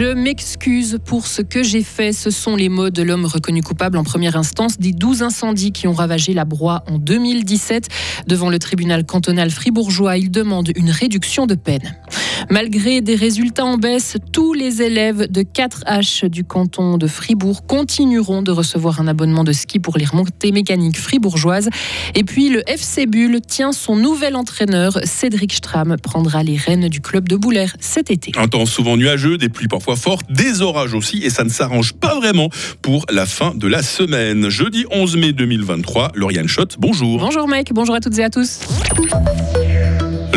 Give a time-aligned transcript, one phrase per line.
[0.00, 2.14] Je m'excuse pour ce que j'ai fait.
[2.14, 5.88] Ce sont les mots de l'homme reconnu coupable en première instance des 12 incendies qui
[5.88, 7.88] ont ravagé la Broye en 2017.
[8.26, 11.98] Devant le tribunal cantonal fribourgeois, il demande une réduction de peine.
[12.48, 18.40] Malgré des résultats en baisse, tous les élèves de 4H du canton de Fribourg continueront
[18.40, 21.68] de recevoir un abonnement de ski pour les remontées mécaniques fribourgeoises.
[22.14, 27.02] Et puis le FC Bull tient son nouvel entraîneur, Cédric Stram, prendra les rênes du
[27.02, 28.32] club de Boulaire cet été.
[28.36, 31.92] Un temps souvent nuageux, des pluies parfois fortes, des orages aussi, et ça ne s'arrange
[31.92, 32.50] pas vraiment
[32.82, 34.48] pour la fin de la semaine.
[34.48, 37.20] Jeudi 11 mai 2023, Lauriane Schott, bonjour.
[37.20, 38.60] Bonjour mec, bonjour à toutes et à tous.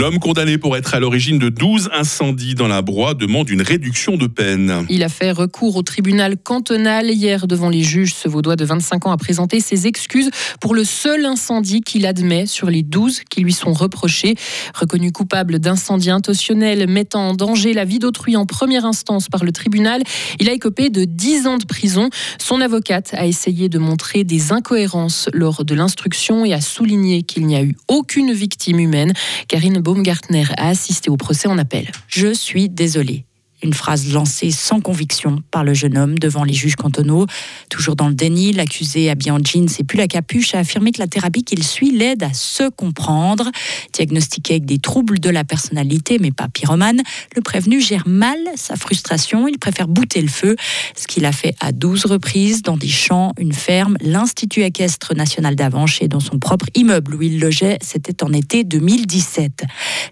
[0.00, 4.16] L'homme condamné pour être à l'origine de 12 incendies dans la Broye demande une réduction
[4.16, 4.86] de peine.
[4.88, 8.14] Il a fait recours au tribunal cantonal hier devant les juges.
[8.14, 12.46] Ce Vaudois de 25 ans a présenté ses excuses pour le seul incendie qu'il admet
[12.46, 14.36] sur les 12 qui lui sont reprochés.
[14.74, 19.52] Reconnu coupable d'incendie intentionnel mettant en danger la vie d'autrui en première instance par le
[19.52, 20.02] tribunal,
[20.38, 22.08] il a écopé de 10 ans de prison.
[22.38, 27.44] Son avocate a essayé de montrer des incohérences lors de l'instruction et a souligné qu'il
[27.44, 29.12] n'y a eu aucune victime humaine.
[29.46, 31.90] Karine Baumgartner a assisté au procès en appel.
[32.06, 33.24] Je suis désolée.
[33.62, 37.26] Une phrase lancée sans conviction par le jeune homme devant les juges cantonaux.
[37.68, 40.98] Toujours dans le déni, l'accusé habillé en jeans et plus la capuche a affirmé que
[40.98, 43.50] la thérapie qu'il suit l'aide à se comprendre.
[43.92, 47.02] Diagnostiqué avec des troubles de la personnalité, mais pas pyromane,
[47.36, 49.46] le prévenu gère mal sa frustration.
[49.46, 50.56] Il préfère bouter le feu,
[50.96, 55.54] ce qu'il a fait à 12 reprises dans des champs, une ferme, l'Institut équestre national
[55.54, 57.78] d'Avanche et dans son propre immeuble où il logeait.
[57.82, 59.64] C'était en été 2017.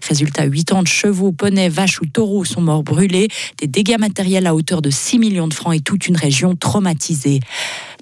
[0.07, 3.27] Résultat, 8 ans de chevaux, poneys, vaches ou taureaux sont morts brûlés
[3.57, 7.39] des dégâts matériels à hauteur de 6 millions de francs et toute une région traumatisée.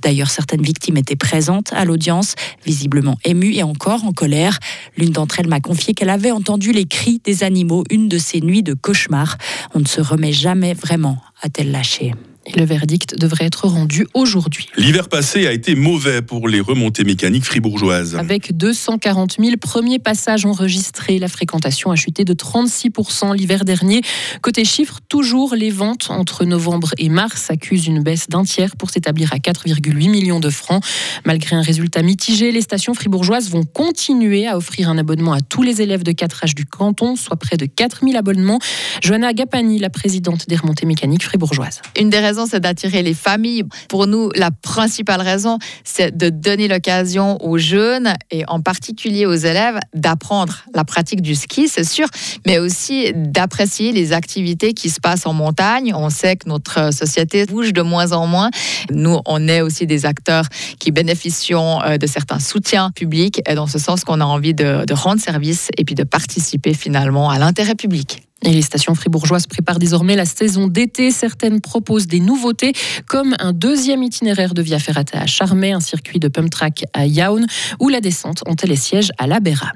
[0.02, 2.36] D'ailleurs, certaines victimes étaient présentes à l'audience,
[2.66, 4.60] visiblement émues et encore en colère.
[4.98, 8.42] L'une d'entre elles m'a confié qu'elle avait entendu les cris des animaux une de ces
[8.42, 9.38] nuits de cauchemar.
[9.74, 12.14] On ne se remet jamais vraiment, a-t-elle lâché
[12.56, 14.68] le verdict devrait être rendu aujourd'hui.
[14.78, 18.16] L'hiver passé a été mauvais pour les remontées mécaniques fribourgeoises.
[18.16, 24.02] Avec 240 000 premiers passages enregistrés, la fréquentation a chuté de 36% l'hiver dernier.
[24.42, 28.90] Côté chiffres, toujours les ventes entre novembre et mars accusent une baisse d'un tiers pour
[28.90, 30.84] s'établir à 4,8 millions de francs.
[31.26, 35.64] Malgré un résultat mitigé, les stations fribourgeoises vont continuer à offrir un abonnement à tous
[35.64, 38.60] les élèves de 4H du canton, soit près de 4 000 abonnements.
[39.02, 41.82] Johanna Gapani, la présidente des remontées mécaniques fribourgeoises.
[42.00, 43.64] Une des raisons c'est d'attirer les familles.
[43.90, 49.34] Pour nous, la principale raison, c'est de donner l'occasion aux jeunes et en particulier aux
[49.34, 52.08] élèves d'apprendre la pratique du ski, c'est sûr,
[52.46, 55.94] mais aussi d'apprécier les activités qui se passent en montagne.
[55.96, 58.50] On sait que notre société bouge de moins en moins.
[58.92, 60.46] Nous, on est aussi des acteurs
[60.80, 64.94] qui bénéficient euh, de certains soutiens publics et dans ce sens qu'on a envie de
[64.94, 68.27] rendre service et puis de participer finalement à l'intérêt public.
[68.44, 71.12] Les stations fribourgeoises préparent désormais la saison d'été.
[71.12, 72.74] Certaines proposent des nouveautés,
[73.08, 77.06] comme un deuxième itinéraire de Via Ferrata à Charmey, un circuit de pump track à
[77.06, 77.48] Yaoun
[77.80, 79.72] ou la descente en télésiège à La Béra.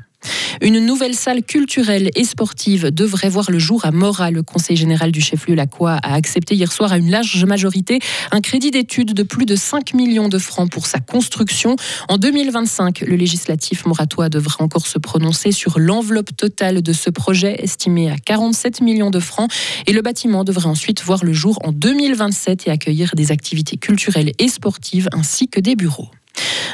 [0.61, 4.29] Une nouvelle salle culturelle et sportive devrait voir le jour à Mora.
[4.29, 7.97] Le Conseil général du chef-lieu Lacroix a accepté hier soir à une large majorité
[8.31, 11.77] un crédit d'études de plus de 5 millions de francs pour sa construction.
[12.09, 17.55] En 2025, le législatif moratois devra encore se prononcer sur l'enveloppe totale de ce projet
[17.63, 19.51] estimé à 47 millions de francs
[19.87, 24.33] et le bâtiment devrait ensuite voir le jour en 2027 et accueillir des activités culturelles
[24.37, 26.09] et sportives ainsi que des bureaux.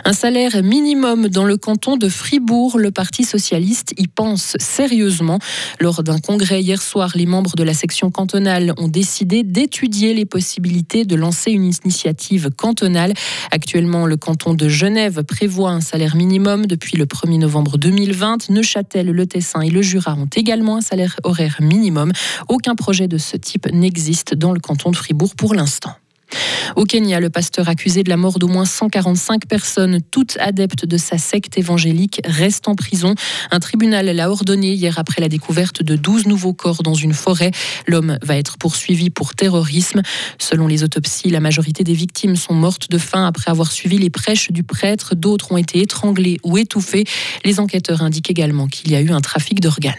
[0.07, 5.37] Un salaire minimum dans le canton de Fribourg, le Parti socialiste y pense sérieusement.
[5.81, 10.23] Lors d'un congrès hier soir, les membres de la section cantonale ont décidé d'étudier les
[10.23, 13.11] possibilités de lancer une initiative cantonale.
[13.51, 18.49] Actuellement, le canton de Genève prévoit un salaire minimum depuis le 1er novembre 2020.
[18.49, 22.13] Neuchâtel, le Tessin et le Jura ont également un salaire horaire minimum.
[22.47, 25.97] Aucun projet de ce type n'existe dans le canton de Fribourg pour l'instant.
[26.75, 30.97] Au Kenya, le pasteur accusé de la mort d'au moins 145 personnes, toutes adeptes de
[30.97, 33.15] sa secte évangélique, reste en prison.
[33.51, 37.51] Un tribunal l'a ordonné hier après la découverte de 12 nouveaux corps dans une forêt.
[37.87, 40.01] L'homme va être poursuivi pour terrorisme.
[40.39, 44.09] Selon les autopsies, la majorité des victimes sont mortes de faim après avoir suivi les
[44.09, 45.15] prêches du prêtre.
[45.15, 47.05] D'autres ont été étranglés ou étouffés.
[47.43, 49.95] Les enquêteurs indiquent également qu'il y a eu un trafic d'organes.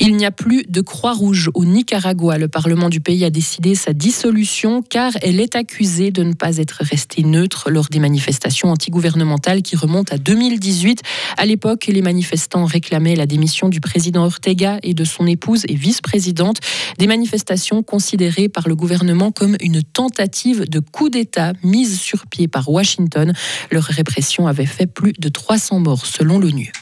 [0.00, 2.38] Il n'y a plus de Croix-Rouge au Nicaragua.
[2.38, 6.58] Le Parlement du pays a décidé sa dissolution car elle est accusée de ne pas
[6.58, 11.02] être restée neutre lors des manifestations antigouvernementales qui remontent à 2018.
[11.36, 15.74] À l'époque, les manifestants réclamaient la démission du président Ortega et de son épouse et
[15.74, 16.58] vice-présidente.
[16.98, 22.46] Des manifestations considérées par le gouvernement comme une tentative de coup d'État mise sur pied
[22.46, 23.32] par Washington.
[23.70, 26.72] Leur répression avait fait plus de 300 morts selon l'ONU.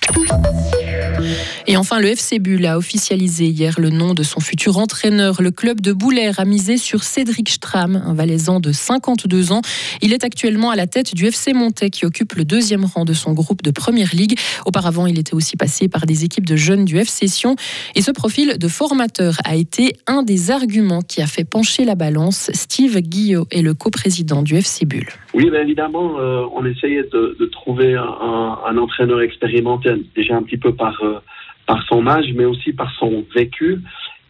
[1.68, 5.42] Et enfin, le FC Bull a officialisé hier le nom de son futur entraîneur.
[5.42, 9.62] Le club de Boulaire a misé sur Cédric Stram, un valaisan de 52 ans.
[10.00, 13.12] Il est actuellement à la tête du FC Montais qui occupe le deuxième rang de
[13.12, 14.38] son groupe de Première Ligue.
[14.64, 17.56] Auparavant, il était aussi passé par des équipes de jeunes du FC Sion.
[17.96, 21.96] Et ce profil de formateur a été un des arguments qui a fait pencher la
[21.96, 22.48] balance.
[22.54, 25.08] Steve Guillot est le coprésident du FC Bull.
[25.34, 30.58] Oui, bien évidemment, euh, on essayait de, trouver un, un, entraîneur expérimenté, déjà un petit
[30.58, 30.96] peu par...
[31.02, 31.18] Euh,
[31.66, 33.80] par son âge, mais aussi par son vécu.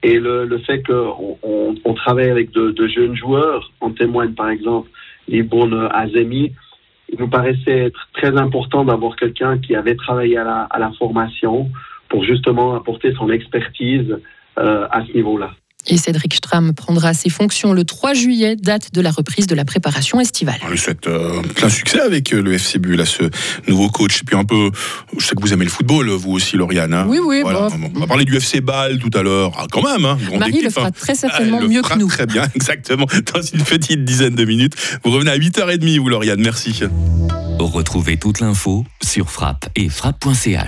[0.03, 4.89] Et le, le fait qu'on on, travaille avec de, jeunes joueurs, en témoigne par exemple
[5.29, 6.53] Libourne Azemi,
[7.09, 10.93] il nous paraissait être très important d'avoir quelqu'un qui avait travaillé à la, à la,
[10.93, 11.71] formation
[12.09, 14.19] pour justement apporter son expertise
[14.59, 15.53] euh, à ce niveau-là.
[15.89, 16.35] Et Cédric
[16.75, 20.59] Prendra ses fonctions le 3 juillet, date de la reprise de la préparation estivale.
[20.65, 23.25] On lui souhaite euh, plein succès avec euh, le FC Bull, ce
[23.69, 24.21] nouveau coach.
[24.21, 24.71] Et puis un peu,
[25.19, 26.95] je sais que vous aimez le football, vous aussi, Lauriane.
[26.95, 27.43] Hein oui, oui.
[27.43, 27.69] Voilà.
[27.95, 29.53] On va parler du FC Bâle tout à l'heure.
[29.57, 30.91] Ah, quand même, hein, Marie équipe, le fera hein.
[30.91, 32.09] très certainement Ah, mieux fera que nous.
[32.09, 33.07] Très bien, exactement.
[33.35, 34.75] Dans une petite dizaine de minutes.
[35.05, 36.41] Vous revenez à 8h30, vous, Lauriane.
[36.41, 36.81] Merci.
[37.59, 40.65] Retrouvez toute l'info sur frappe et frappe.ch.